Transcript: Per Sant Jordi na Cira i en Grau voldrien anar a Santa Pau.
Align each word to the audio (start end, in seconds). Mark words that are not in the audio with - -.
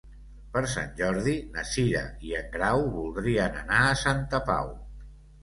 Per 0.53 0.61
Sant 0.69 0.87
Jordi 1.01 1.33
na 1.57 1.65
Cira 1.73 2.01
i 2.31 2.33
en 2.39 2.49
Grau 2.57 2.87
voldrien 2.97 3.61
anar 3.61 3.85
a 3.85 3.95
Santa 4.07 4.43
Pau. 4.51 4.75